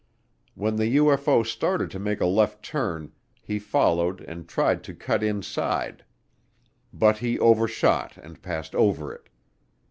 When 0.55 0.77
the 0.77 0.95
UFO 0.97 1.45
started 1.45 1.91
to 1.91 1.99
make 1.99 2.19
a 2.21 2.25
left 2.25 2.63
turn, 2.63 3.11
he 3.39 3.59
followed 3.59 4.19
and 4.21 4.47
tried 4.49 4.83
to 4.85 4.95
cut 4.95 5.21
inside, 5.21 6.03
but 6.91 7.19
he 7.19 7.37
overshot 7.37 8.17
and 8.17 8.41
passed 8.41 8.73
over 8.73 9.13
it. 9.13 9.29